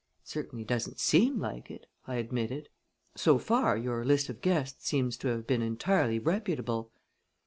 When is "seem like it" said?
0.99-1.85